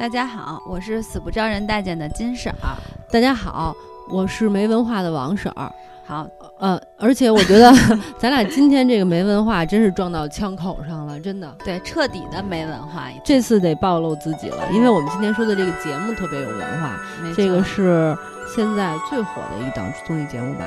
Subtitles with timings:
[0.00, 2.74] 大家好，我是死不招人待见的金婶儿。
[3.12, 3.76] 大家好，
[4.08, 5.70] 我是没文化的王婶儿。
[6.06, 6.26] 好，
[6.58, 7.70] 呃，而且我觉得
[8.18, 11.54] 咱俩今天这个没文化真是撞到枪口上了，真的。
[11.62, 13.10] 对，彻底的没文化。
[13.22, 16.98] 这次得暴露自己了，因为我们今天说的这个节目特别有文化。
[17.36, 18.16] 这个是
[18.48, 20.64] 现在最火的一档综艺节目吧？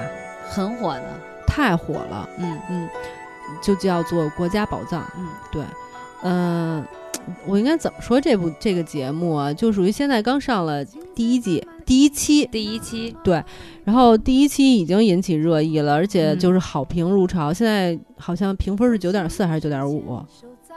[0.48, 1.06] 很火的，
[1.48, 2.30] 太火了。
[2.38, 2.88] 嗯嗯，
[3.64, 5.02] 就叫做《国家宝藏》。
[5.18, 5.64] 嗯，对，
[6.22, 6.86] 嗯。
[7.46, 9.54] 我应该怎么说这部这个节目啊？
[9.54, 10.84] 就属于现在刚上了
[11.16, 13.44] 第一季第一期，第一期对，
[13.84, 17.54] 然后第一期已经引起热议了，而且就是好评如潮。
[17.54, 20.22] 现在好像评分是九点四还是九点五？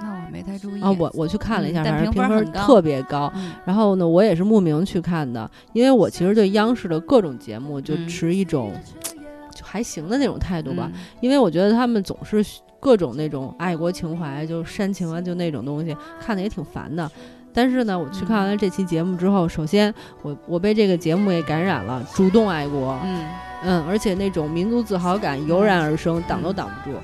[0.00, 0.90] 那我没太注意啊。
[0.92, 3.32] 我我去看了一下，反正评分特别高。
[3.64, 8.72] 然后呢，我也是慕名去看的，因为我其实对央视的各种节目就持一种
[9.54, 10.90] 就还行的那种态度吧，
[11.20, 12.44] 因为我觉得他们总是。
[12.86, 17.10] 各种那种爱国情怀，就煽情啊，就那种东西，看的也挺烦的。
[17.52, 23.24] 但是呢，我去看完了这期节目之后，首先我我被这个节目也感染了，主动爱国，嗯
[23.64, 26.96] 嗯，而且那种民族自豪感油然而生，挡都挡不住。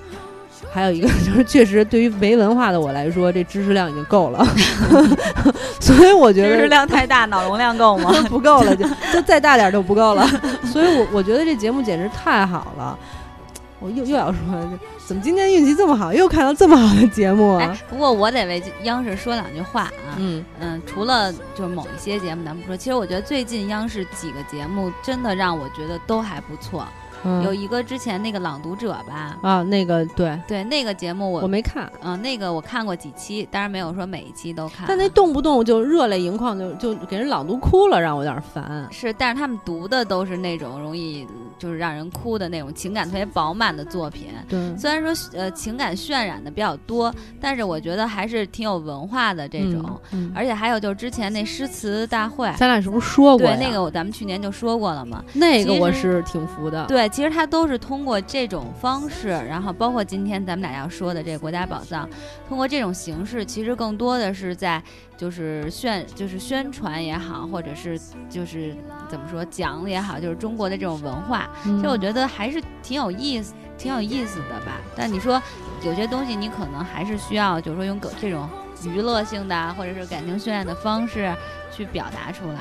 [0.73, 4.47] 还有一个 就是，确实对于没文化的我来说，这知识量已经够了，
[5.83, 8.13] 所以我觉得知识量太大，脑容量够吗？
[8.31, 10.25] 不够了，就就再大点就不够了。
[10.67, 12.97] 所以我我觉得这节目简直太好了。
[13.83, 17.77] 我又又要说，怎么今天运气这么好，又看到这么好的节目啊？
[17.91, 20.15] 不过我得为央视说两句话啊。
[20.19, 26.87] 嗯嗯，除了就是某一些节目咱不说，其实我觉得最近央视几个节目真的让我觉得都还不错。
[27.45, 34.87] 有一个之前那个朗读者吧，啊，那个对对，那个节目我我没看，嗯，那个我看过几期，当然没有说每一期都看。
[34.89, 38.89] 但那动不动就热泪盈眶，就就给人朗读哭了，让我有点烦。
[38.91, 41.27] 是，但是他们读的都是那种容易
[41.59, 44.29] 就是让人哭的那种情感特别饱满的作品。
[44.49, 50.01] 对，虽然说呃情感渲染的比较多，但是我觉得还是挺有文化的这种。
[50.11, 50.33] 嗯。
[50.35, 53.47] 而且还有就是之前那诗词大会，咱俩是不是说过？
[53.47, 55.23] 对，那个咱们去年就说过了嘛。
[55.33, 56.87] 那个我是挺服的。
[56.87, 57.09] 对。
[57.13, 62.09] 其实它都是通过这种方式，然后包括今天咱们俩要说的这个国家宝藏，
[62.49, 64.83] 通过这种形式，其实更多的是在
[65.15, 68.75] 就是宣就是宣传也好，或者是就是
[69.11, 74.81] 怎么说讲也好，就是中国的这种文化，其实我觉得还是挺有意思、挺有意思的吧。
[74.97, 75.41] 但你说
[75.85, 78.49] 有些东西你可能还是需要，就是说用这种
[78.85, 81.31] 娱乐性的或者是感情渲染的方式
[81.71, 82.61] 去表达出来，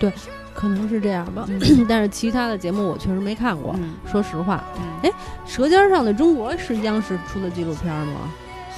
[0.00, 0.10] 对。
[0.56, 1.46] 可能是这样吧，
[1.86, 3.78] 但是其他的节目我确实没看过。
[4.10, 4.64] 说实话，
[5.02, 5.10] 哎，
[5.46, 8.20] 《舌尖上的中国》是央视出的纪录片吗？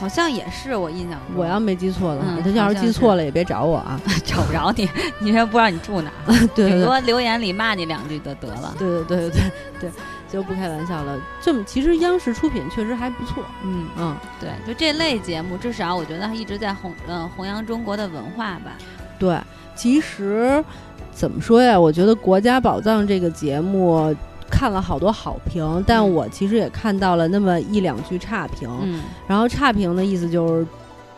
[0.00, 1.36] 好像也是，我印象中。
[1.36, 4.88] 我要没记错的话，他要是记错了也别找我啊， 找不着你，
[5.18, 6.10] 你也不知道你住哪，
[6.54, 8.74] 顶多留言里骂你两句就得了。
[8.78, 9.50] 对对对对对
[9.80, 9.90] 对，
[10.30, 11.18] 就不开玩笑了。
[11.40, 13.44] 这么其实央视出品确实还不错。
[13.64, 18.72] 嗯嗯，对，就这类节目，至少我觉得一直在弘嗯弘扬中国的文化吧。
[19.18, 19.36] 对，
[19.74, 20.64] 其实。
[21.12, 21.78] 怎么说呀？
[21.78, 24.14] 我觉得《国家宝藏》这个节目
[24.50, 28.68] 看了好多好评，但我其实也看到了那么一两句差评。
[28.82, 30.66] 嗯，然后差评的意思就是。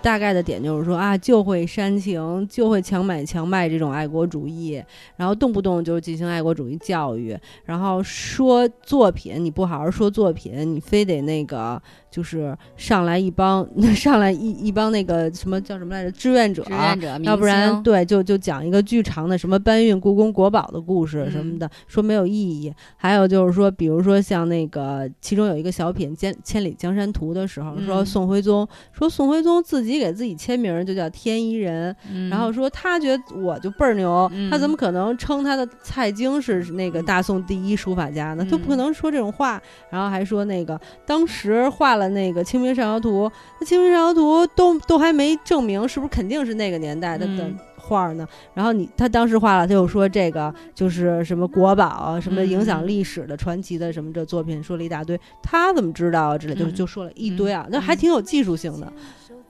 [0.02, 4.82] 大概的点就是说啊，就会煽情，就会强买强卖这种爱国主义，
[5.14, 11.78] 然后动不动就进行爱国主义教育，然后说作品你不好好说作品，你非得那个
[12.10, 22.72] 就是上来一帮 上来一一帮那个什么叫什么来着志愿者，志愿者，要不然对就就讲一个巨长的什么搬运故宫国宝的故事什么的，说没有意义。
[22.96, 30.00] 还有就是说，比如说像那个其中有一个小品《千千里江山图》的时候，说宋徽宗说宋徽宗自己。
[30.00, 31.94] 给自己签名就叫天一人，
[32.30, 38.46] 然后说他觉得我就倍儿牛，他怎么可能称他的蔡京是那个大宋第一书法家呢？
[38.50, 39.60] 他不可能说这种话。
[39.90, 43.26] 然后还说那个当时画了那个《清明上河图》，
[43.60, 48.26] 那《清明上河图》都都还没证明是不是肯定是那个年代的的画呢。
[48.54, 55.18] 然后你他当时画了，他又说这个就是什么国宝，什么影响历史的传奇的什么这作品，说了一大堆。
[55.42, 56.38] 他怎么知道啊？
[56.38, 58.92] 之类就就说了一堆啊，那还挺有技术性的。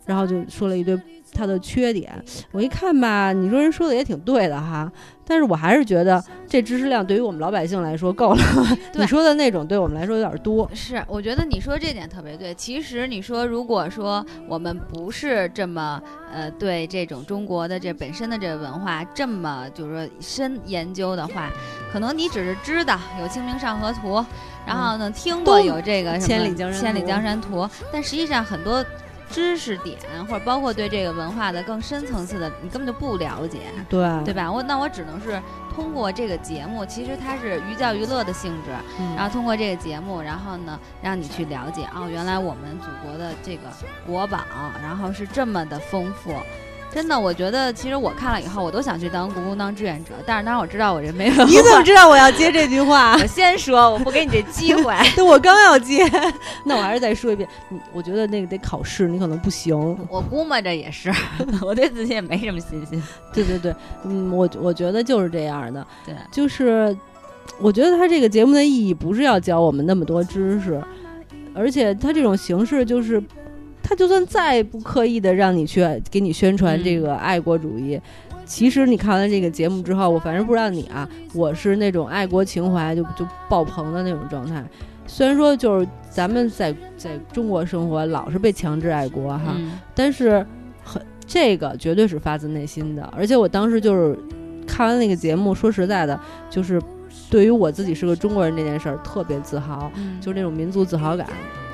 [0.07, 0.99] 然后就说了一堆
[1.33, 2.13] 他的缺点，
[2.53, 4.91] 我一看吧，你说人说的也挺对的哈，
[5.25, 8.43] 但是我还是觉得这知识量对于我们老百姓来说够了。
[8.95, 10.69] 你说的那种对我们来说有点多。
[10.75, 12.55] 是，我觉得你说这点特别对。
[12.55, 16.03] 其实你说，如果说我们不是这么
[16.33, 21.51] 呃对这种中国的这本身的这个文化这么就是说深研究的话，
[21.93, 24.17] 可能你只是知道有《清明上河图》，
[24.67, 27.63] 然后呢听过有这个《千里江山千里江山图》，
[27.93, 28.85] 但实际上很多。
[29.31, 34.09] 知识点或者包括对这个文化的更深层次的，你根本就不了解，对。
[34.25, 34.51] 对吧？
[34.51, 35.41] 我那我只能是
[35.75, 38.71] 通过这个节目，其实它是寓教于乐的性质，
[39.17, 43.63] 然后通过这个节目，然后呢让你去了解哦，原来我们祖国的这个
[44.07, 44.39] 国宝，
[44.83, 46.35] 然后是这么的丰富，
[46.93, 51.45] 真的，我觉得其实我看了以后，我都想去当故宫当志愿者，但是当然我知道我这没有。
[51.45, 53.15] 你怎么知道我要接这句话？
[53.15, 54.93] 我先说，我不给你这机会。
[55.15, 56.05] 对， 我刚要接，
[56.65, 57.49] 那我还是再说一遍。
[57.69, 59.77] 你，我觉得那个得考试，你可能不行。
[60.09, 61.13] 我估摸着也是，
[61.63, 63.01] 我对自己也没什么信心。
[63.33, 65.87] 对对对，嗯，我我觉得就是这样的。
[66.05, 66.95] 对，就是
[67.61, 70.83] 我觉得他这个节目的意义不是要教我们那么多知识，
[71.55, 73.23] 而且他这种形式就是。
[73.91, 78.01] 他就算再不刻意的让你去给你宣传这个爱国主义，
[78.47, 84.65] 其实你看完这个节目之后，我反正不知道你啊，我是那种爱国情怀就就爆棚的那种状态。
[85.09, 89.57] 虽然说就是咱们在在中国生活老是被强制爱国哈，
[89.93, 90.47] 但是
[90.85, 93.03] 很这个绝对是发自内心的。
[93.13, 94.17] 而且我当时就是
[94.69, 96.81] 看完那个节目，说实在的，就是
[97.29, 99.91] 对于我自己是个中国人这件事儿特别自豪，
[100.21, 101.27] 就是那种民族自豪感。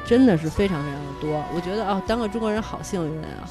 [0.06, 3.42] 真的是非常非常的多，我觉得哦，当个中国人好幸运啊！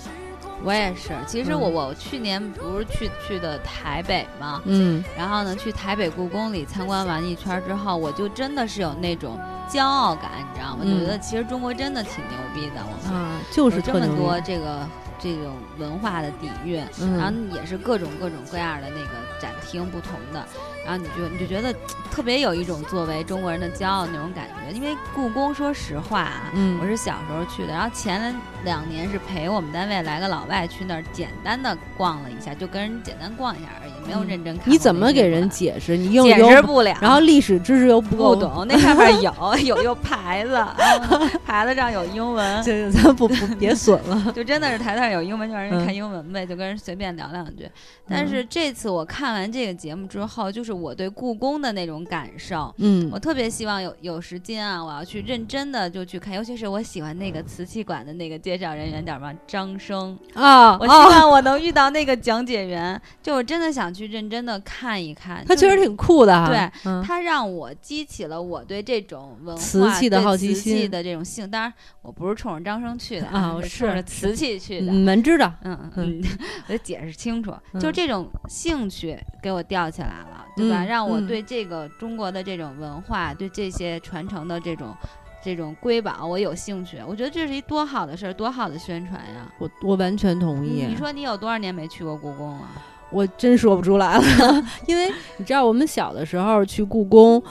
[0.64, 9.38] 我也是，其实我我去年不是去去的台北嘛，嗯，然后呢，去台北故宫里参观完一圈之后，我就真的是有那种
[9.70, 10.84] 骄傲感，你知道吗？
[10.86, 14.88] 觉得其实中国真的挺牛逼的，我们啊，就是这么多这个
[15.26, 16.86] 这种文化的底蕴，
[17.18, 19.10] 然后也是各种各种各样的那个
[19.42, 20.46] 展厅不同的。
[20.86, 21.74] 然后你就你就觉得
[22.12, 34.72] 特别有一种作为中国人的骄傲那种感觉，因为故宫说实话啊，我是小时候去的，然后前两年是陪我们单位来个老外去那儿简单的逛了一下，就跟人简单逛一下而已，没有认真看。
[34.72, 35.98] 你怎么给人解释？
[35.98, 36.96] 你又解释不了。
[37.02, 39.34] 然后历史知识又不够懂，那上面有
[39.66, 40.64] 有有牌子，
[41.56, 47.68] 牌子上有英文，就咱不不别损了， 就真的是台子上有英文就让人看英文呗，就跟人随便聊两句。
[48.08, 50.76] 但是这次我看完这个节目之后，就是。
[50.76, 60.20] 我对故宫的那种感受，嗯，我特别希望有有时间啊，我要去认真的就去看，尤其是我喜欢那个瓷器馆的那个介绍人员叫什么张生。
[60.34, 70.92] 啊，我希望我能遇到那个讲解员，就我真的想去认真的看一看，他确实挺酷的哈，对他让我激起了我对这种文化瓷器的好奇心。
[70.92, 76.22] 的这种性，当然我不是冲着张生去的啊，我是冲着瓷器去的，你们知道，嗯嗯，
[76.68, 80.42] 我得解释清楚，就这种兴趣给我吊起来了。
[80.58, 80.86] 对吧？
[80.86, 84.96] 让我对这个中国的这种文化，对这些传承的这种
[85.44, 86.98] 这种瑰宝，我有兴趣。
[87.06, 89.52] 我觉得这是一多好的事儿，多好的宣传呀！
[89.60, 90.86] 我我完全同意。
[90.88, 92.70] 你说你有多少年没去过故宫了？
[93.12, 94.24] 我真说不出来了，
[94.88, 97.44] 因为你知道，我们小的时候去故宫。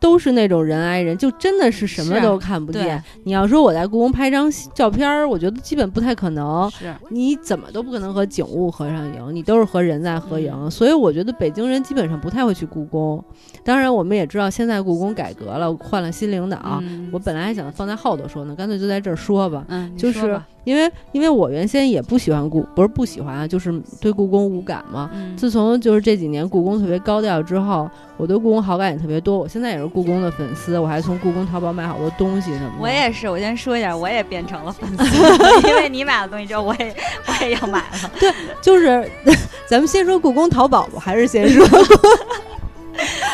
[0.00, 3.02] 都是那种人挨人，就真的是什么都看不见。
[3.24, 6.70] 你要说我在故宫拍张照片，我觉得基本不太可能。
[6.70, 10.70] 是，你怎么都不可能和景物合上影，你都是和人在合影。
[10.70, 13.22] 所以我觉得北京人基本上不太会去故宫。
[13.64, 16.82] 当然，我们也知道现在故宫改革了，换了新领导。
[17.10, 19.64] 我本来还想放在后头说呢，干脆就在这儿说吧。
[19.68, 20.40] 嗯，就是。
[20.66, 25.08] 因为，因为我原先也不喜欢故，不是不喜欢啊，就是对故宫无感嘛。
[25.36, 29.38] 自从就是这几年故宫特别高调之后，我对故宫好感也特别多。
[29.38, 32.74] 我现在也是故宫的粉丝，我还从故宫淘宝买好多东西什么的。
[32.80, 35.04] 我也是，我先说一下，我也变成了粉丝，
[35.68, 36.92] 因为你买的东西之后，我也
[37.28, 38.10] 我也要买了。
[38.18, 39.08] 对，就是
[39.70, 41.64] 咱们先说故宫淘宝吧，还是先说？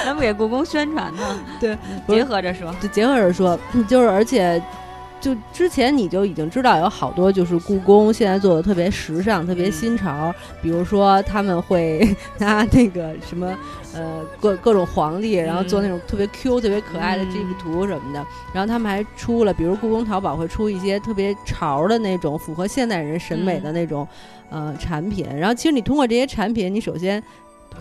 [0.05, 1.23] 咱们给故宫宣传呢？
[1.59, 3.59] 对，结合着说，就结合着说，
[3.89, 4.63] 就是而且。
[5.23, 12.05] 就之前你就已经知道有好多就是故宫现在做的特别时尚、特别新潮，比如说他们会
[12.39, 13.57] 拿那个什么
[13.95, 18.27] 呃各各种皇帝，然后做那种特别 Q、特别可爱的 GIF 图什么的。
[18.53, 24.07] 然后他们还出了，比如故宫淘宝会出一些特别潮的那种、符合现代人审美的那种
[24.51, 25.25] 呃产品。
[25.39, 27.23] 然后其实你通过这些产品，你首先。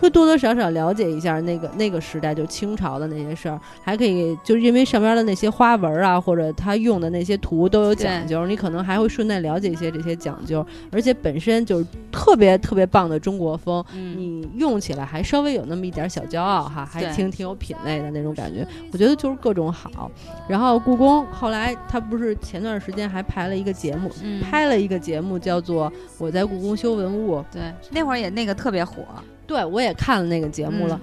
[0.00, 20.10] 会多多少少了解一下那个那个时代，就清朝的那些事儿，还可以就是因为上边的那些花纹啊，或者他用的那些图都有讲究，你可能还会顺带了解一些这些讲究，而且本身就是特别特别棒的中国风，你用起来还稍微有那么一点小骄傲哈，还挺挺有品位的那种感觉，我觉得就是各种好。
[20.48, 24.10] 然后故宫后来他不是前段时间还拍了一个节目，
[24.42, 29.02] 拍了一个节目叫做《我在故宫修文物》，对，那会儿也那个特别火。
[29.46, 31.00] 对，我也看了那个节目了，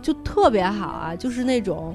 [0.00, 1.14] 就特别好啊！
[1.14, 1.94] 就是那种，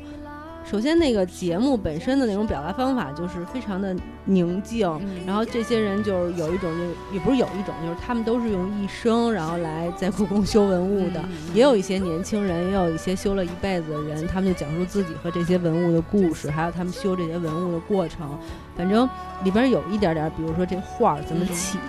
[0.70, 4.90] 首先那个节目本身的那种表达方法就是非常的宁静，
[5.26, 11.24] 然后这些人就是有一种，就也不是有一种，就是他们都是用一生然后来在故宫修文物的，
[11.54, 18.38] 也有一些年轻人，也有一些修了一辈子的人，他们就讲述自己和这些文物的故事，还有他们修这些文物的过程。
[18.76, 19.10] 反正
[19.44, 21.80] 里边有一点点，比如说这画儿怎么起，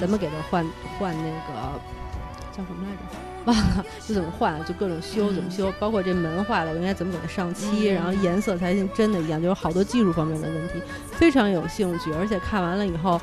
[0.00, 0.66] 怎么给它换
[0.98, 1.80] 换那个
[2.50, 3.31] 叫什么来着？
[3.46, 10.74] 忘了就怎么换，就各种修怎么修，包括这门坏了，我应该怎么给它上漆，然后颜色才像真的一样，就是好多技术方面的问题，
[11.10, 12.12] 非常有兴趣。
[12.12, 13.20] 而且看完了以后，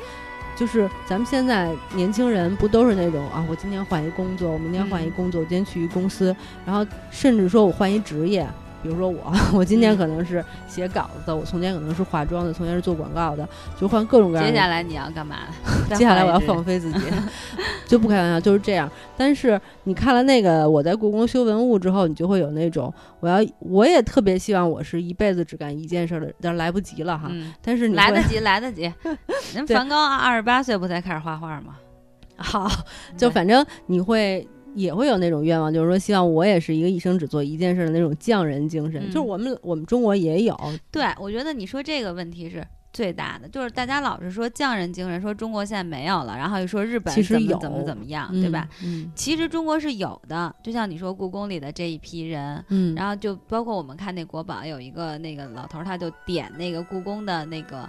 [0.56, 6.34] 就是咱们现在年轻人不都是那种啊，我今天换一工作，我明天换一工作，我今天去一公司，
[6.66, 8.46] 然后甚至说我换一职业。
[8.82, 14.50] 比如说我， 我今天可能是写稿子的，我从前可能是化妆的，从前是做广告的，就换各种各样的。
[14.50, 15.36] 接下来你要干嘛？
[15.90, 17.00] 接下来我要放飞自己，
[17.86, 18.90] 就不开玩笑，就是这样。
[19.16, 27.30] 但是你看了那个我在故宫修文物之后，你就会有那种我要，我也特别希望我是一辈子只干一件事的，但是来不及了哈。
[27.62, 28.92] 但是来得及，来得及。
[29.54, 31.74] 人梵高二十八岁不才开始画画吗？
[32.36, 32.70] 好，
[33.16, 34.48] 就反正你会。
[34.74, 39.04] 也会有那种愿望，就是说希望我也是一个一生只做一件事的那种匠人精神。
[39.06, 40.56] 就是我们我们中国也有。
[40.90, 48.68] 对，我觉得你说这个问题是最大的，就是大家老是说匠人精神，说中国现在没有了，然后又说日本怎么怎么怎么样，对吧？
[48.84, 57.88] 嗯，其实中国是有的，就像你说故宫里的这一批人，嗯，然后就包括我们看那国宝，有一个那个老头，他就点那个故宫的那个。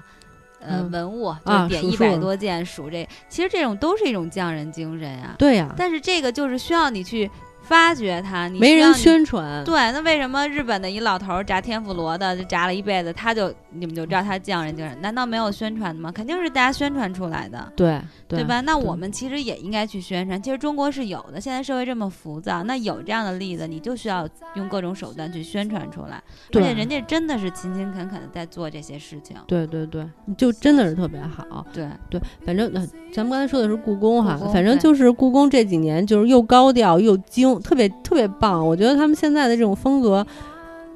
[0.62, 5.36] 呃，文物就点一百多件，数这，其实这种都是一种匠人精神呀。
[5.38, 7.30] 对呀，但是这个就是需要你去。
[7.72, 9.63] 发掘它，没人宣传。
[9.63, 15.00] 对，那为什么日本的一老头炸天妇罗的，就炸了一辈子，他就你们就知道他匠人精神？
[15.00, 16.12] 难道没有宣传的吗？
[16.12, 17.72] 肯定是大家宣传出来的。
[17.74, 18.60] 对，对吧？
[18.60, 20.42] 那我们其实也应该去宣传。
[20.42, 26.22] 其实中国是有的，现在社会这么浮躁，那有这样的例子，你就需要用各种手段去宣传出来。
[26.54, 29.38] 而且人家真的是勤勤恳恳的在做这些事情。
[29.48, 30.06] 对对对，
[30.38, 31.66] 就真的是特别好。
[31.72, 32.70] 对对，反正
[33.13, 37.61] 咱们刚才说的是故宫哈，反正就是故宫这几年就是又高调又精。
[37.62, 40.25] 特别特别棒，我觉得他们现在的这种风格，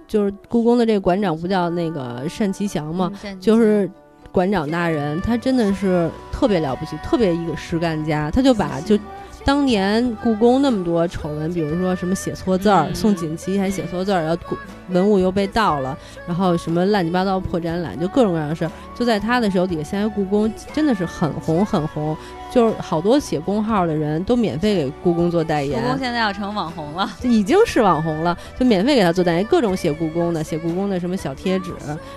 [0.07, 3.11] 就是故宫的这个馆长不叫那个单霁翔吗？
[3.39, 3.89] 就是
[4.31, 8.97] 馆长大人，他真的是特别了不起，特别一个实干家，他就把 就。
[9.45, 14.57] 当年故宫那么多丑闻，比如说什么写错字儿，宋锦旗还写错字儿，然后
[14.89, 22.17] 文物又被盗了，然后什么乱七八糟破展览，就各种各样的事儿，就在他的手底下，现在故宫真的是很红很红，
[22.51, 25.79] 就是好多写公号的人都免费给故宫做代言。
[25.79, 31.71] 故宫现在要成网红了，已经是网红了，就免费给他做代言，各种写故宫的，写故宫的什么小贴纸，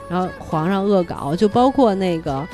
[0.09, 2.49] 然后皇上恶搞，就包括那个。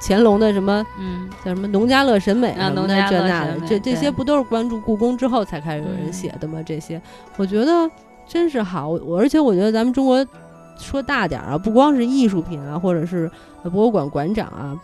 [0.00, 6.62] 乾隆的什么，嗯，叫什么农家乐审美什么的，这那的，这这些不都是关注故宫之后才开始有人写的吗？
[6.64, 7.00] 这些
[7.36, 7.90] 我觉得
[8.26, 10.24] 真是好，我而且我觉得咱们中国
[10.78, 13.30] 说大点儿啊，不光是艺术品啊，或者是
[13.64, 14.78] 博物馆馆长啊，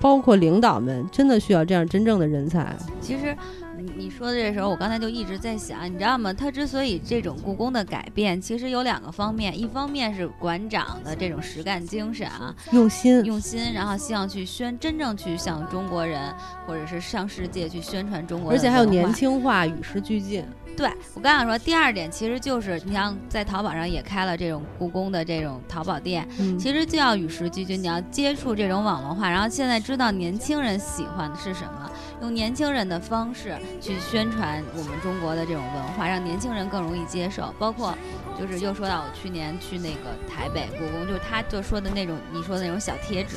[0.00, 2.74] 包括领导们，真的需要这样真正的人才。
[3.00, 3.36] 其实。
[3.78, 6.32] 你你说的这时候，我刚才就一直在想，你知道吗？
[6.32, 16.32] 他之所以这种故宫的改变，其实有两个方面，一方面是馆长的这种实干精神啊，用心用心，然后希望去宣，真正去向中国人
[16.66, 20.44] 或者是向世界去宣传中国，而且还有年轻化，与时俱进。
[20.76, 26.26] 对我刚想说，第二点其实就是你像在淘宝上也开了这种故宫的这种淘宝店，
[26.58, 31.90] 其实就要与时俱进，你要接触这种网络化，然后现在知道年轻人喜欢的是什么。
[32.20, 37.52] 用年轻人的方式去宣传我们中国的这种文化，让年轻人更容易接受。
[37.58, 37.94] 包括，
[38.40, 43.36] 就是又说到我去年去那个台北故宫，就是他就说的那种你说的那种小贴纸，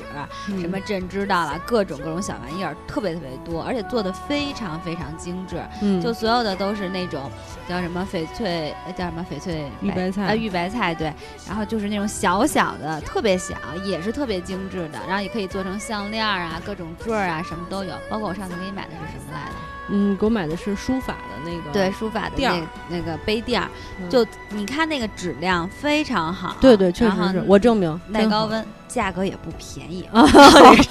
[0.61, 5.61] 什么朕知道了，各种各种小玩意儿，特别特别多，而且做的非常非常精致。
[5.81, 7.29] 嗯，就所有的都是那种
[7.67, 11.13] 叫什么翡翠，叫什么翡翠玉白菜啊，玉白菜对。
[11.45, 14.99] 然后就是那种小小的，特别小，也是特别精致的。
[15.07, 17.93] 然后也可以做成项链啊，各种坠儿啊，什么都有。
[18.09, 18.76] 包括我上次给你。
[18.77, 19.55] 买的是什么来的？
[19.89, 23.69] 嗯，给我买的是书法的那个，对，书法的垫儿，那个杯垫儿。
[24.09, 30.27] 就你看那个质量非常好，对对，确实是我证明耐高温，价格也不便宜 啊，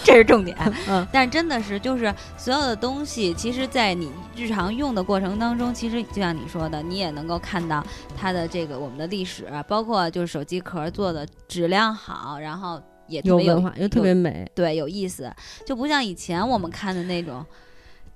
[0.02, 0.56] 这是重点。
[0.88, 7.84] 嗯，但真的是就是所有的东西，其实，在你日常用的过程当中，其实就像你说的，你也能够看到
[8.16, 15.30] 它的这个我们的历史，包括就是手机壳做的质量好，然后也有文化又特别美，对，有意思，
[15.66, 17.44] 就不像以前我们看的那种。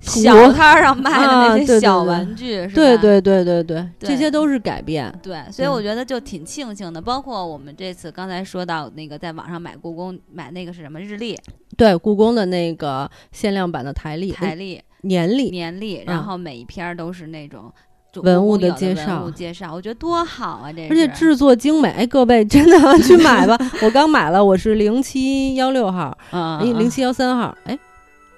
[0.00, 2.74] 小摊上卖的那些小玩具，是吧？
[2.74, 5.12] 对对对对对，这些都是改变。
[5.22, 7.00] 对，所以我觉得就挺庆幸的。
[7.00, 11.38] 包括我们这次刚才说到那个，在网上买故宫买那个是什么日历？
[11.76, 17.70] 对，故宫的那个限量版的台历、台历、年历、年历，然后每一篇都是那种
[18.14, 19.30] 文物的介绍。
[19.30, 20.72] 介绍，我觉得多好啊！
[20.72, 23.56] 这而且制作精美，哎，各位真的去买吧。
[23.84, 27.78] 我刚买了，我是零七幺六号，嗯，零七幺三号，哎。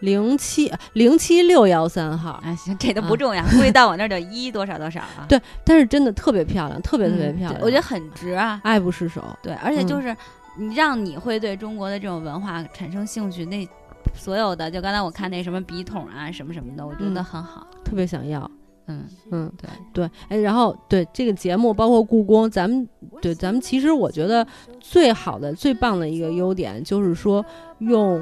[0.02, 5.25] 零七零七六幺三号，哎，行，这都不重要，估计到我那儿就一多少多少啊。
[5.30, 9.23] 对，但是真的特别漂亮，特别特别漂亮，我觉得很值啊，爱不释手。
[9.40, 10.14] 对，而且就是
[10.59, 13.66] 你让你会对中国的这种文化产生兴趣，那
[14.12, 18.50] 所有的就刚才我看那什么笔筒啊，什么什么的，我觉得很好，特别想要。
[18.88, 22.87] 嗯嗯，对对，哎，然后对这个节目，包括故宫，咱们
[23.21, 24.44] 对咱们其实我觉得
[24.80, 27.47] 最好的、最棒的一个优点就是说
[27.78, 28.21] 用。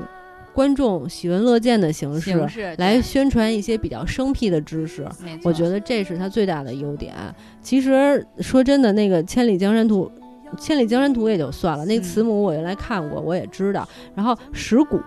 [0.60, 2.38] 观众喜闻乐见的形式
[2.76, 5.08] 来宣传一些比较生僻的知识。
[5.42, 7.14] 我觉得这是他最大的优点。
[7.62, 10.12] 其实说真的，那个《千里江山图》，
[10.60, 13.88] 《千里江山图》也就算了，那个慈母我原来看过，我也知道。
[14.14, 15.00] 然后石鼓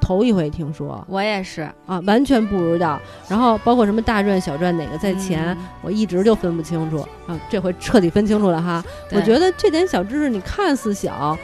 [0.00, 3.00] 头一回听说我也是啊，完全不知道。
[3.28, 7.40] 然后包括什么大传、小传哪个在前，嗯我一直就分不清楚啊。
[7.48, 8.84] 这回彻底分清楚了哈。
[9.12, 11.38] 我觉得这点小知识你看似小，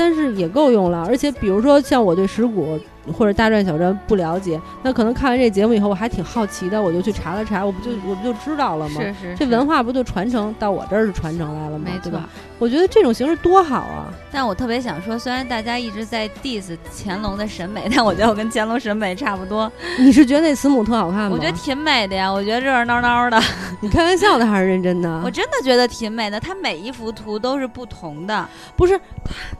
[0.00, 1.04] 但是也够用了。
[1.06, 2.80] 而且比如说像我对石鼓
[3.12, 9.00] 或者大传小传不了解，那可能看完这节目以后，我还挺好奇的，我就去查了查，我不就我不就知道了吗？
[9.00, 11.84] 是是这文化不就传承到我这儿是传承来了吗？
[11.86, 12.28] 没错对吧？。
[12.58, 14.12] 我觉得这种形式多好啊！
[14.30, 19.70] 但我特别想说，虽然大家一直在 diss 乾隆的审美，但我觉得我跟乾隆审美差不多。
[19.98, 21.30] 你是觉得那慈母特好看吗？
[21.32, 23.40] 我觉得挺美的呀，我觉得热热闹闹的，
[23.80, 25.08] 你开玩笑的还是认真的？
[25.24, 26.38] 我真的觉得挺美的。
[26.38, 28.98] 它每一幅图都是不同的，不是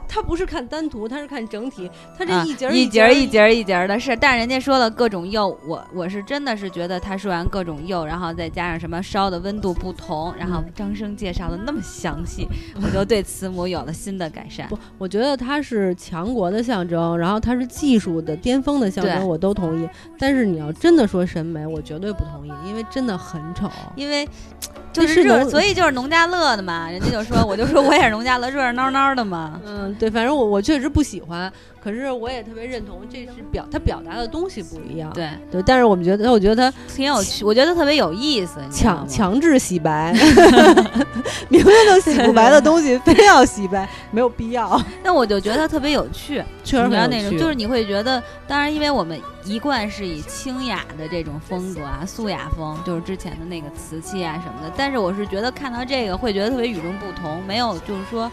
[0.06, 1.90] 它它不是看单图，它是看整体。
[2.18, 12.46] 它这啊一节儿一节儿节儿一节儿一节儿的是，但人家说了各种釉，我我是真的是觉得他说完各种釉，然后再加上什么烧的温度不同，然后嗯张生介绍的那么详细，
[12.82, 14.66] 我就对慈母有了新的改善。
[14.68, 19.88] 不，我觉得它是强国的象征，然后它是技术的巅峰的象征，我都同意。
[20.18, 23.70] 但是你要真的说审美，我绝对不同意，因为真的很丑。
[23.94, 24.28] 因为
[24.92, 29.60] 就是热，所以就是农家乐的嘛，人家就说，我就说我也是农家乐，热热闹闹的嘛。
[29.64, 31.50] 嗯，对，反正我我确实不喜欢，
[31.82, 35.10] 可是我也特别认同，这是表他表达的东西不一样。
[35.12, 38.60] 对，对，但是我们觉得，我觉得他挺有趣，我觉得特别有意思。
[38.70, 40.12] 强强制洗白，
[41.48, 44.80] 明明都洗不白的东西，非要洗白，没有必要。
[45.02, 54.72] 那我就觉得他特别有趣，确实主要很有那种就是你会觉得，当然，因为我们一贯是以清雅的这种风格啊，素雅风，就是之前的那个瓷器啊什么的。
[54.76, 58.30] 但是我是觉得看到这个会觉得特别与众不同，没有就是说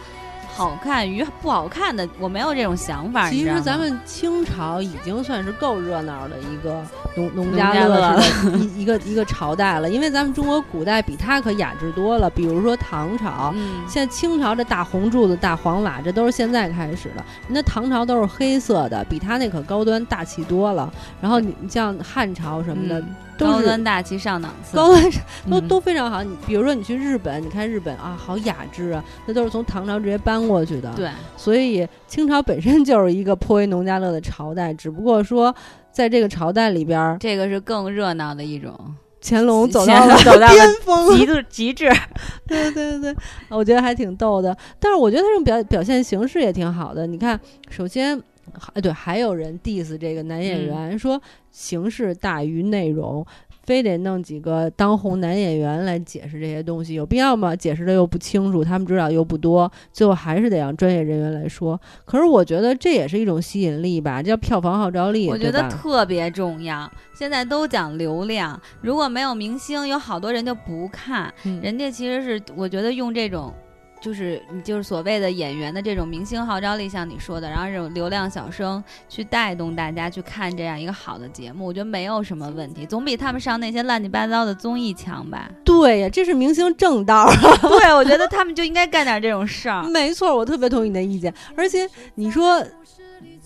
[0.57, 3.29] 好看与不好看的，我没有这种想法。
[3.29, 6.83] 其实咱们清朝已经算是够热闹的一个
[7.15, 12.27] 农农农家家乐乐式的一一个一个朝代了，因为咱们中国古代比它可雅致多了。
[12.29, 17.23] 比如说唐朝，嗯，现在清朝这大红柱子、大黄瓦，这都是现在开始的。
[17.47, 20.91] 那唐朝都是黑色的，比它那可高端大气多了。
[21.21, 25.03] 然后你你像汉朝什么的，嗯都是高端大气上档次，高端
[25.49, 26.23] 都嗯都非常好。
[26.23, 30.91] 你比如说你去日本，你看日本啊，好雅致啊，那都是从唐朝直接搬过去的。
[30.95, 35.55] 对，所以清朝本身就是一个颇为农家乐的朝代，只不过说
[35.91, 38.73] 在这个朝代里边儿，这个是更热闹的一种
[39.21, 41.91] 乾隆走到了隆走到了 巅峰，极致极致。
[42.47, 43.15] 对对对，
[43.49, 44.55] 我觉得还挺逗的。
[44.79, 47.05] 但是我觉得他这种表表现形式也挺好的。
[47.05, 47.37] 你看，
[47.69, 48.21] 首先，
[48.59, 53.25] 还对，还有人 diss 这个男演员，说形式大于内容。
[53.63, 57.53] 非得弄几个当红男演员来解释这些东西，有必要吗？
[57.53, 61.77] 解释的又不清楚，他们知道又不多，最后还是得让专业人员来说。
[62.05, 65.27] 可是我觉得这也是一种吸引力吧，这叫票房号召力。
[65.27, 66.89] 我觉得特别重要。
[67.13, 71.33] 现在都讲流量，如果没有明星，有好多人就不看。
[71.43, 73.53] 嗯人家其实是我觉得用这种。
[73.99, 85.49] 就是你就是所谓的演员的这种明星号召力，像你说的，然后这种流量小生去带动大家去看这样一个好的节目，我觉得没有什么问题，总比他们上那些乱七八糟的综艺强吧？
[85.63, 87.27] 对呀，这是明星正道。
[87.61, 89.83] 对，我觉得他们就应该干点这种事儿。
[89.83, 91.33] 没错，我特别同意你的意见。
[91.55, 92.63] 而且你说，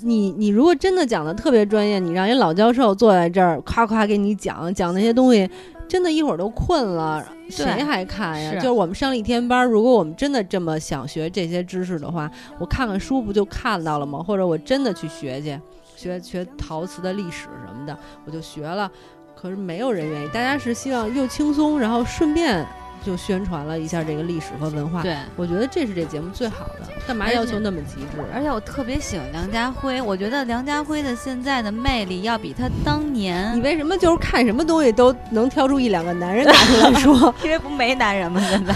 [0.02, 5.50] 你你如果真的讲的特别专业，你让一老教授坐在这儿夸夸给你讲讲那些东西，
[5.88, 8.52] 真的一会儿都困了，谁还看呀？
[8.52, 12.30] 是就是我们上了一天班，如果我们真的这么想学这些知识的话，
[12.60, 14.24] 我看看书不就看到了吗？
[14.26, 15.60] 或者我真的去学去，
[15.96, 18.92] 学学陶瓷的历史什么的，我就学了。
[19.36, 22.66] 可是没有人愿意，大家是希望又轻松，然后顺便
[23.06, 25.02] 就宣传了一下这个历史和文化。
[25.02, 28.24] 对，我觉得这是这节目最好的，干嘛要求那么极致？
[28.34, 37.34] 而且我特别喜欢梁家辉，我觉得梁家辉的现在的魅力要比他当年你为什么就是看什么东西都能挑出一两个男人拿出来 说？
[37.44, 38.42] 因为不没男人吗？
[38.50, 38.74] 现在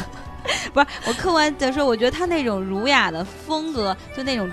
[0.73, 4.49] 不是我客观的说，我觉得他那种儒雅的风格，就那种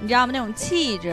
[0.00, 0.30] 你知道吗？
[0.32, 1.08] 那种气质，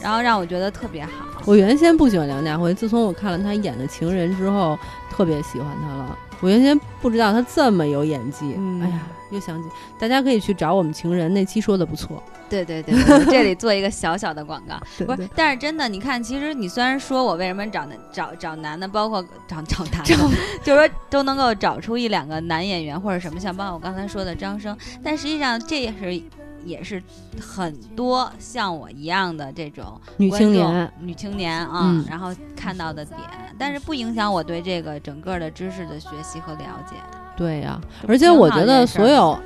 [0.00, 1.10] 然后让我觉得特别好。
[1.44, 4.78] 我原先不喜欢梁家辉，自从我看了他演的《情人》之后，
[5.10, 6.18] 特别喜欢他了。
[6.42, 9.00] 我原先不知道他这么有演技，嗯哎呀，
[9.30, 14.74] 又想起大家可以去找我们《情人》那期说的不错，对对对我，这里做一个小小的广告。
[14.98, 20.16] 对对，不是但是真的，你看，其实你虽然说我为什么找男找找男的，包括找找男的，
[20.64, 26.20] 就是说都能够找出一两个男演员或者什么，像包括我刚才说的张生，但实际上这也是
[26.64, 27.02] 也是
[27.40, 33.18] 很多像我一样的这种女青年，女青年啊，嗯然后看到的点，
[33.58, 36.96] 但是不影响我对这个整个的知识的学习和了解。
[37.36, 39.36] 对呀、这而且我觉得所有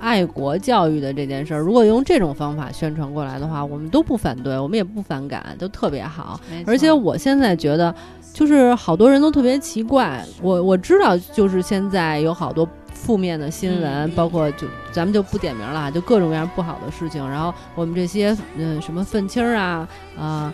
[0.00, 6.38] 爱国教育的这件事儿，如果用这种方法宣传过来的话，我们都不反对，我们也不反感，都特别好。
[6.66, 7.94] 而且我现在觉得，
[8.32, 17.26] 就是好多人都特别奇怪，我我知道，就是现在有好多负面的新闻，包括就咱们就不点名了，就各种各样不好的事情。
[17.28, 20.52] 然后我们这些嗯什么愤青啊啊。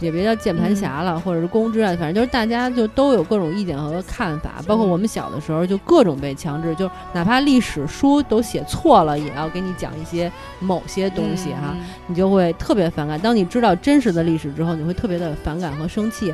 [0.00, 11.74] 也别叫键盘侠了，或者是公知啊，反正就是大家就都有各种意见和看法，包括我们小的时候就各种被强制，就哪怕历史书都写错了，也要给你讲一些某些东西哈，
[12.06, 13.18] 你就会特别反感。
[13.18, 16.32] 当你知道真实的历史之后，你会特别的反感和生气。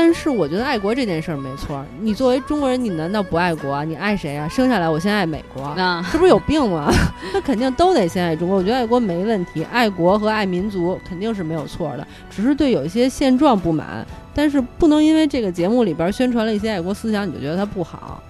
[0.00, 1.84] 但是我觉得爱国这件事儿没错。
[2.00, 3.82] 你作为中国人，你难道不爱国啊？
[3.82, 4.48] 你爱谁啊？
[4.48, 5.74] 生下来我先爱美国，
[6.12, 6.88] 这不是有病吗？
[7.34, 8.56] 那肯定都得先爱中国。
[8.56, 14.06] 我觉得爱国没问题，爱国和爱民族肯定是没有错的，只是对有一些现状不满。
[14.32, 18.22] 但是不能因为这个节目里边宣传了一些爱国思想，你就觉得它不好。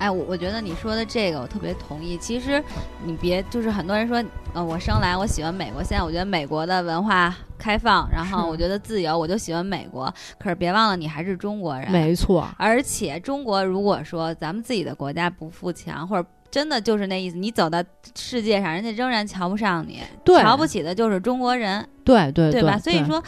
[0.00, 2.16] 哎，我我觉得你说的这个我特别同意。
[2.16, 2.62] 其实
[3.04, 10.12] 你别就是很多人说，呃，我生来我喜欢美国，现在我觉得美国的文化开放，然后我觉得自由，我就喜欢美国。
[10.38, 11.90] 可是别忘了，你还是中国人。
[11.92, 12.48] 没错。
[12.56, 17.84] 而且中国如果说咱们自己的国家不富强，或者真的就是那意思，你走到
[18.16, 21.86] 世界上，人家仍然瞧不上你，瞧不起的就是中国人。
[22.06, 22.78] 对对对吧？
[22.78, 23.22] 所以说。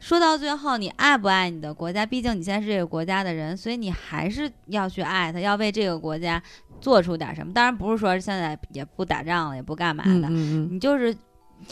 [0.00, 2.06] 说到最后，你爱不爱你的国家？
[2.06, 6.42] 毕竟你现在是这个国家的人，所以你还是要去爱他，要为这个国家
[6.80, 7.52] 做出点什么。
[7.52, 11.14] 当然不是说现在也不打仗了，也不干嘛的，你就是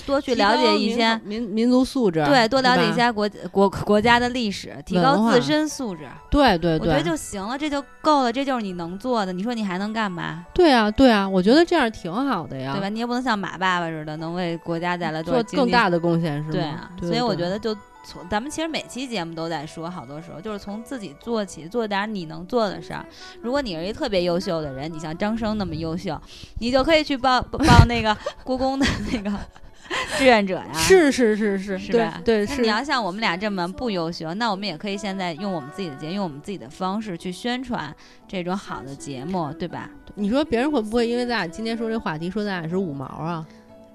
[0.04, 6.06] 多去了解一些民民族素质，对，多了解一些国国国家的历史，提高自身素质。
[6.30, 9.32] 对对对，我觉得就行了，这就够了，这就是你能做的。
[9.32, 10.44] 你说你还能干嘛？
[10.52, 12.90] 对啊，对啊，我觉得这样挺好的呀，对吧？
[12.90, 16.52] 你也不能像马爸爸似的，能为国家带来做更大的贡献，是吗？
[16.52, 17.74] 对啊，所以我觉得就。
[18.08, 23.04] 从咱们其实每期节目都在说，好多时候就是从自己做起，做点你能做的事儿。
[23.42, 26.18] 如果你是一特别优秀的人，你像张生那么优秀，
[26.58, 29.30] 你就可以去报报那个故宫的那个
[30.16, 30.72] 志愿者呀。
[30.72, 32.18] 是是是是，是吧？
[32.24, 32.46] 对。
[32.46, 37.94] 那你要像我们俩这么不优秀，那我们也可以现在用我们自己的节，用我们自己的方式去宣传
[38.26, 39.90] 这种好的节目，对吧？
[40.14, 43.46] 你说别人会不会因为咱俩今天说这话题，说咱俩是五毛啊？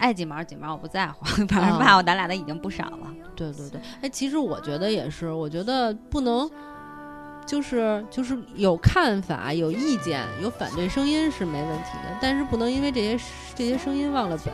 [0.03, 2.97] 爱几毛几毛我不在乎，反正骂我咱俩的已经不少了。
[3.37, 6.51] 对对对，哎，其实我觉得也是，我觉得不能，
[7.45, 14.53] 就是就是有看法、有意见、有反对声音是没问题的，但是不能因为这些这些声音忘了本。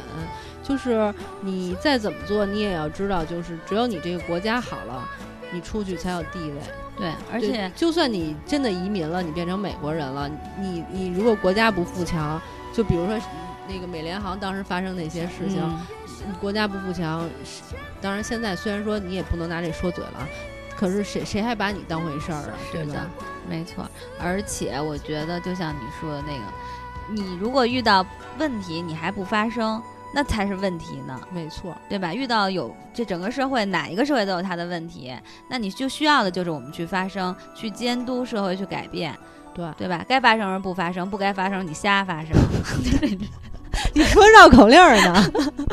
[0.62, 5.04] 就是你再怎么做，你也要知道，就是只有你这个国家好了，
[5.52, 6.62] 你出去才有地位。
[6.96, 12.40] 对，而且就算你真的移民了，你变成美国人了，你你如果国家不富强，
[12.72, 13.20] 就比如说。
[13.70, 15.64] 那个美联航当时发生那些事情，
[16.42, 17.30] 国家不富强，
[18.02, 20.28] 当然现在虽然说你也不能拿这说嘴了，
[20.76, 22.54] 可是谁谁还把你当回事儿啊？
[22.72, 23.08] 是的，
[23.48, 23.88] 没错。
[24.20, 26.44] 而且我觉得，就像你说的那个，
[27.14, 28.04] 你如果遇到
[28.40, 29.82] 问题你还不发声，
[30.14, 31.22] 那才是问题呢。
[31.32, 32.12] 没错，对吧？
[32.12, 35.14] 遇到有这整个社会哪一个社会都有它的问题，
[35.48, 39.16] 那你就需要的就是我们去发声，去监督社会，去改变，
[39.54, 40.04] 对对吧？
[40.08, 42.32] 该发生而不发生，不该发生你瞎发生。
[43.94, 45.32] 你说绕口令呢？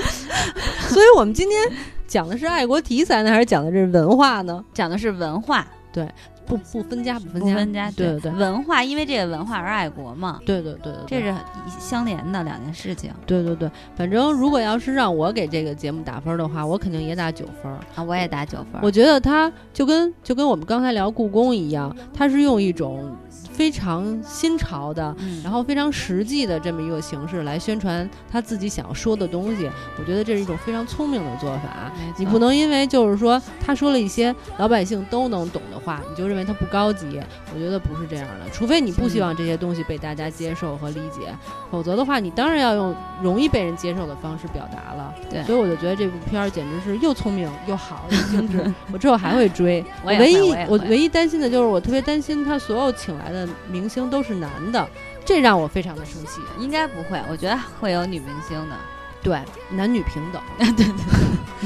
[0.89, 1.73] 所以我们今天
[2.07, 4.65] 讲的是爱国题材呢，还是讲的是文化呢？
[4.73, 6.09] 讲的是文化，对，
[6.47, 11.35] 不不分家，不分家，分家，对对对，文化，因为这个文化而爱国嘛，对对对，这是
[11.79, 13.11] 相连的两件事情。
[13.27, 18.81] 对对对，反正如果要是让我给这个节目打分的话，我肯定也打九分啊，我也打九分。
[18.83, 23.17] 我觉得它就跟就跟我们刚才聊故宫一样，它是用一种。
[23.57, 31.91] 非常新潮的，然后非常实际的这么一个形式来宣传他自己想要说的东西，我觉得这是一种非常聪明的做法。
[32.19, 37.19] 你不能因为就是说他说了一些老百姓都能懂的话，你就认为他不高级。
[37.55, 41.35] 我觉得不是这样的，除非你不希望这些东西被大家接受和理解，
[41.71, 45.15] 否则的话，你当然要用容易被人接受的方式表达了。
[45.31, 48.71] 对，所以我就觉得这部片儿简直是又聪明又好又精致。
[48.93, 49.83] 我之后还会追。
[50.05, 53.46] 我唯一我唯一担心的就是我特别担心他所有请来的。
[53.71, 54.89] 明星都是男的，
[55.25, 56.41] 这让我非常的生气。
[56.59, 58.77] 应该不会，我觉得会有女明星的。
[59.23, 60.41] 对，男女平等。
[60.77, 60.95] 对对。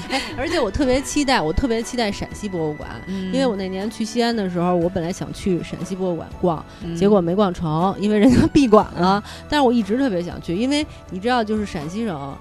[0.09, 6.65] 哎，而且我特别期待，我特别期待陕西博物馆，因为我那年去西安的时候，我本来想去陕西博物馆逛，
[6.97, 9.23] 结果没逛成，因为人家闭馆了。
[9.49, 12.35] 但是我一直特别想去，因为你知道，就是陕西省。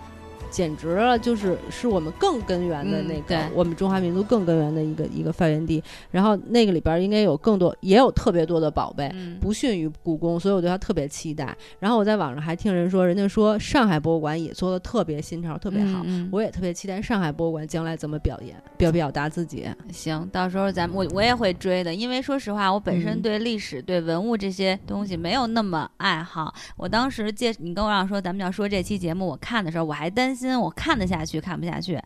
[0.49, 5.81] 简直了，就是是我们更根源的那个，我们中华民族更根源的一个一个发源地。
[6.11, 11.55] 然后那个里边应该有更多，也有特别多的宝贝，不逊于故宫，所以我对它特别期待。
[11.79, 19.67] 然后我在网上还听人说，人家说上海博物馆也做的特别新潮，特别好，我也特别期待上海博物馆将来怎么表演，表表达自己。
[19.91, 26.53] 行，到时候咱们我我也会追的，因为说实话，我本身对历史、对文物这些东西没有那么爱好。
[26.77, 31.99] 我当时介你跟我让说咱们要说这期节目，我看的时候我还担心我看得下去看不下去。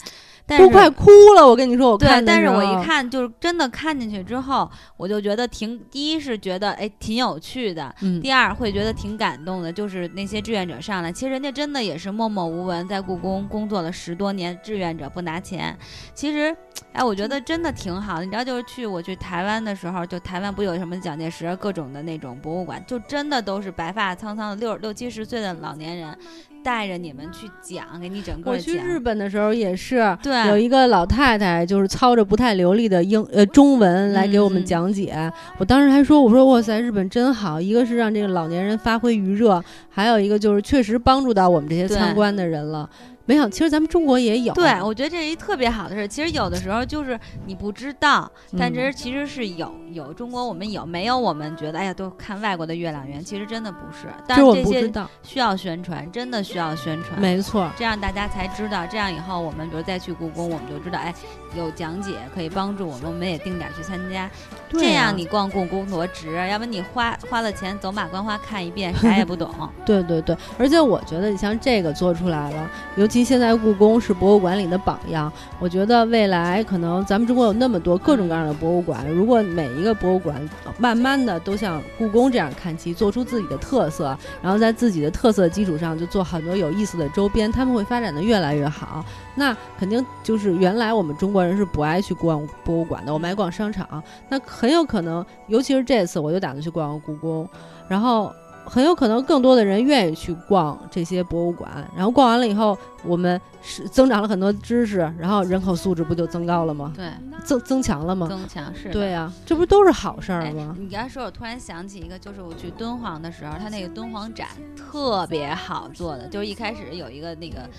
[0.46, 2.24] 都快哭了，我跟你说，我看。
[2.24, 9.72] 对，但是我一看，就是真的看进去之后，我就觉得挺，第一是觉得哎挺有趣的，第二会觉得挺感动的。
[9.72, 15.76] 就是那些志愿者上来，其实人家真的也是默默无闻，在故宫工作了十多年，志愿者不拿钱。
[16.14, 16.56] 其实，
[16.92, 18.26] 哎，我觉得真的挺好的。
[18.26, 26.18] 你知道，就是去我去台湾的时候，就台湾不有什么蒋介石各种的那种博物馆，就真的都是白发苍苍的六六七十岁的老年人。
[26.64, 35.32] 带着你们去讲，给你整个我去日本的时候也是，对，有一个老太太，就是操着不太流利的英呃中文来给我们讲解。
[35.58, 42.90] 我当时还说，我说哇塞，日本真好，一个是让这个老年人发挥余热，还有一个就是确实帮助到我们这些参观的人了。
[43.26, 44.54] 没有，其实咱们中国也有。
[44.54, 46.08] 对，我觉得这是一特别好的事。
[46.08, 54.08] 其实有的时候就是你不知道，但其实其实是有有中国我们有没有我们觉得哎呀都看外国的月亮圆，其实真的不是。
[54.28, 54.92] 但是这些
[55.24, 57.20] 需要宣传，真的需要宣传。
[57.20, 58.86] 没错，这样大家才知道。
[58.88, 61.14] 这样以后我们比如再去故宫，我们就知道哎
[61.56, 64.30] 有讲解可以帮助我们，我们也定点去参加。
[64.70, 69.50] 这样你逛故宫多值，要不你花花了钱走马观花看一遍，啥也不懂。
[69.86, 80.50] 对对对，而且我觉得你像这个做出来了，尤其现在故宫是博物馆里的榜样，我觉得未来可能咱们中国有那么多各种各样的博物馆，如果每一个博物馆
[80.80, 89.06] 慢慢的都像故宫这样看齐，做出自己的特色，然后在自己的特色基础上就做很多有意思的周边，他们会发展的越来越好。
[89.36, 94.02] 那肯定就是原来我们中国人是不爱去逛博物馆的，我们爱逛商场。
[94.28, 97.48] 那很有可能，尤其是这次，我就打算去逛故宫，
[97.88, 98.34] 然后。
[98.66, 106.92] 很有可能更多的人愿意去逛这些博物馆，然后逛完了以后，我们是增长了很多知识，然后人口素质不就增高了吗？
[106.96, 107.12] 对，
[107.44, 108.28] 增增强了吗？
[108.28, 108.90] 增强是。
[108.90, 110.76] 对呀，这不都是好事儿吗？
[110.80, 117.70] 你刚才说，我突然想起一个，就是我去敦煌的时候，他那个敦煌展特别好做的，就是一开始有一个那个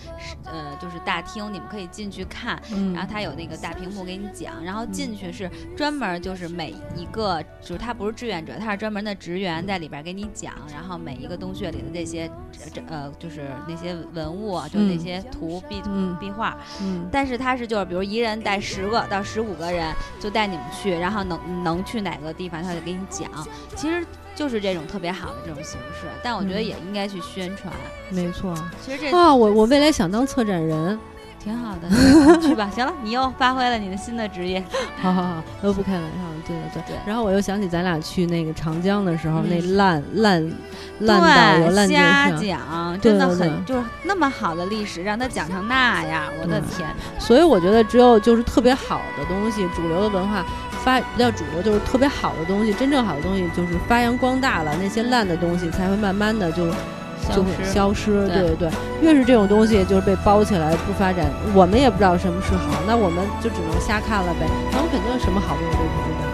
[0.45, 2.61] 呃，就是大厅，你们可以进去看，
[2.95, 10.55] 然后他有那个大屏幕给你讲，然后进去是专门就是每一个，就是他不是志愿者，他是专门的职员在里边给你讲。
[10.73, 12.31] 然后每一个洞穴里的这些，
[12.73, 15.83] 这呃就是那些文物，就那些图壁
[16.21, 23.31] 壁画，嗯，但是他是就是比如一人带十个到十五个人，就带你们去，然后能能去哪个地方，他就给你讲，
[23.75, 27.73] 其实就是这种特别好的这种形式，但我觉得也应该去宣传，
[28.11, 30.99] 没错，其实这啊，我我未来想当策展人。
[31.45, 31.89] 挺好的，
[32.41, 32.71] 去吧。
[32.75, 34.65] 行了，你又发挥了你的新的职业。
[35.03, 36.09] 好好好，都不开玩笑。
[36.47, 36.97] 对对对。
[37.07, 40.53] 然后我又想起咱俩去那个长江的时候，那烂烂
[41.01, 46.89] 烂导游烂瞎讲，真的很就是那么好的历史，让他讲成那样，我的天！
[47.19, 50.43] 所以我觉得只有就是特别好的东西，主流的文化
[50.83, 56.67] 发不叫主流，就是特别好的东西，真正好的东西就是发扬光大了，那些烂的东西才会慢慢的就。
[57.33, 64.47] 就会消失，对对对，越是这种东西就是被包起来不发展，我们也不知道什么是好，那我们就只能瞎看了呗。
[64.73, 66.25] 那肯定什么好东西都不知道，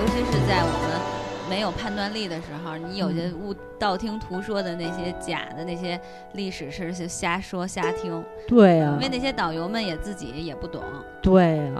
[0.00, 6.00] 尤其是在我们没有判断力的时候，你有些误道听途说的那些假的那些
[6.32, 8.24] 历史是瞎说瞎听。
[8.48, 10.82] 对呀，因为那些导游们也自己也不懂。
[11.20, 11.72] 对呀。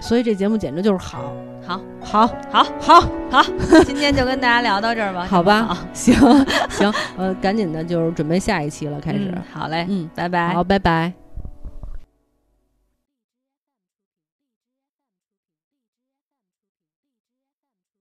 [0.00, 1.32] 所以这节目简直就是好，
[1.66, 3.42] 好，好，好，好，好，
[3.84, 6.14] 今天就跟大家聊到这儿吧，好吧， 行，
[6.70, 11.23] 行，呃，赶紧的，就是准备下一期了，开始，好嘞，嗯，拜拜，好，拜拜。